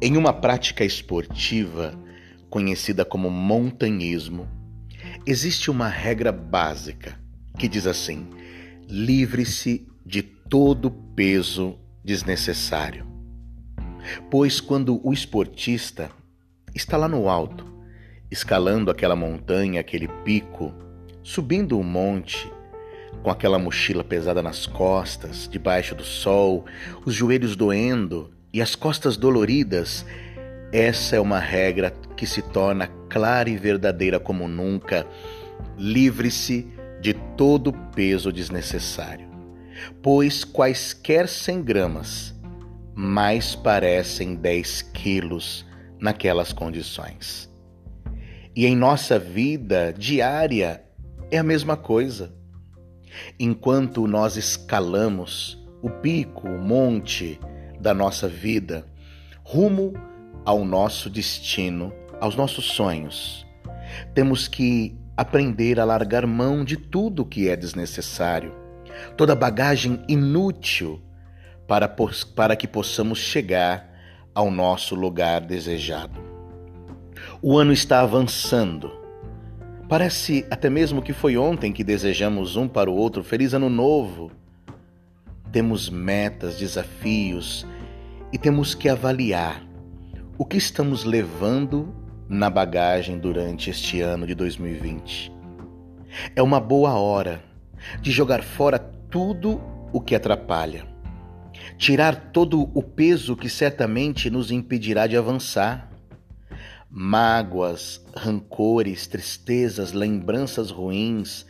[0.00, 1.92] Em uma prática esportiva
[2.48, 4.48] conhecida como montanhismo,
[5.26, 7.18] existe uma regra básica
[7.58, 8.28] que diz assim:
[8.88, 13.04] livre-se de todo peso desnecessário.
[14.30, 16.12] Pois quando o esportista
[16.72, 17.66] está lá no alto,
[18.30, 20.72] escalando aquela montanha, aquele pico,
[21.24, 22.48] subindo o um monte,
[23.20, 26.64] com aquela mochila pesada nas costas, debaixo do sol,
[27.04, 30.04] os joelhos doendo, e as costas doloridas,
[30.72, 35.06] essa é uma regra que se torna clara e verdadeira como nunca.
[35.76, 36.66] Livre-se
[37.00, 39.28] de todo peso desnecessário,
[40.02, 42.34] pois quaisquer 100 gramas
[42.94, 45.64] mais parecem 10 quilos
[46.00, 47.48] naquelas condições.
[48.56, 50.82] E em nossa vida diária
[51.30, 52.34] é a mesma coisa.
[53.38, 57.38] Enquanto nós escalamos o pico, o monte,
[57.80, 58.84] da nossa vida
[59.42, 59.94] rumo
[60.44, 63.46] ao nosso destino, aos nossos sonhos.
[64.14, 68.54] Temos que aprender a largar mão de tudo que é desnecessário,
[69.16, 71.02] toda bagagem inútil
[71.66, 71.88] para,
[72.34, 73.88] para que possamos chegar
[74.34, 76.20] ao nosso lugar desejado.
[77.42, 78.92] O ano está avançando.
[79.88, 84.30] Parece até mesmo que foi ontem que desejamos um para o outro feliz ano novo
[85.52, 87.66] temos metas, desafios
[88.32, 89.66] e temos que avaliar
[90.36, 91.94] o que estamos levando
[92.28, 95.32] na bagagem durante este ano de 2020.
[96.36, 97.42] É uma boa hora
[98.00, 99.60] de jogar fora tudo
[99.92, 100.86] o que atrapalha,
[101.76, 105.88] tirar todo o peso que certamente nos impedirá de avançar.
[106.90, 111.46] Mágoas, rancores, tristezas, lembranças ruins,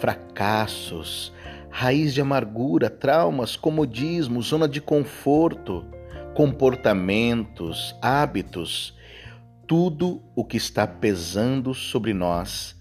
[0.00, 1.32] fracassos,
[1.70, 5.86] raiz de amargura, traumas, comodismo, zona de conforto,
[6.34, 8.96] comportamentos, hábitos,
[9.66, 12.76] tudo o que está pesando sobre nós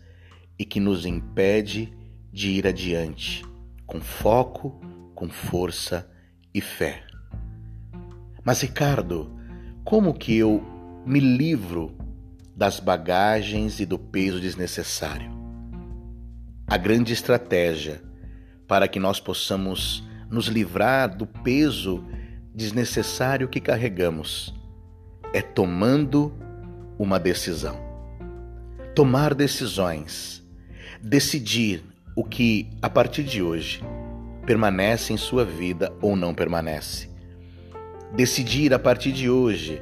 [0.57, 1.93] e que nos impede
[2.31, 3.43] de ir adiante
[3.89, 4.79] com foco,
[5.15, 6.07] com força
[6.53, 7.03] e fé.
[8.43, 9.35] Mas Ricardo,
[9.83, 10.63] como que eu
[11.05, 11.97] me livro
[12.55, 15.31] das bagagens e do peso desnecessário?
[16.67, 17.99] A grande estratégia
[18.69, 22.05] para que nós possamos nos livrar do peso
[22.53, 24.53] desnecessário que carregamos.
[25.33, 26.31] É tomando
[26.99, 27.77] uma decisão.
[28.95, 30.47] Tomar decisões.
[31.01, 31.83] Decidir
[32.15, 33.81] o que, a partir de hoje,
[34.45, 37.09] permanece em sua vida ou não permanece.
[38.13, 39.81] Decidir a partir de hoje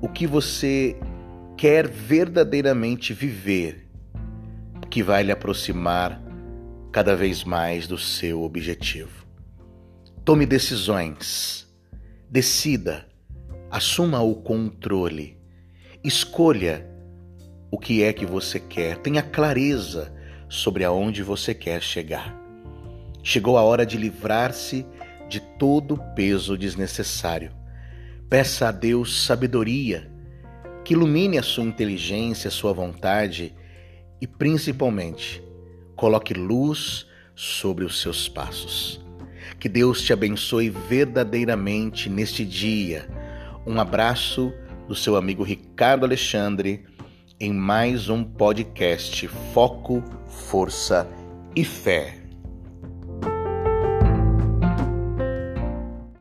[0.00, 0.96] o que você
[1.56, 3.86] quer verdadeiramente viver,
[4.88, 6.20] que vai lhe aproximar
[6.92, 9.26] cada vez mais do seu objetivo.
[10.24, 11.68] Tome decisões,
[12.28, 13.06] decida,
[13.70, 15.38] assuma o controle,
[16.02, 16.86] escolha
[17.70, 20.12] o que é que você quer, tenha clareza
[20.48, 22.36] sobre aonde você quer chegar.
[23.22, 24.84] Chegou a hora de livrar-se
[25.28, 27.52] de todo peso desnecessário.
[28.28, 30.10] Peça a Deus sabedoria,
[30.84, 33.54] que ilumine a sua inteligência, a sua vontade
[34.20, 35.42] e, principalmente,
[36.00, 39.04] Coloque luz sobre os seus passos.
[39.58, 43.06] Que Deus te abençoe verdadeiramente neste dia.
[43.66, 44.50] Um abraço
[44.88, 46.86] do seu amigo Ricardo Alexandre
[47.38, 51.06] em mais um podcast Foco, Força
[51.54, 52.19] e Fé.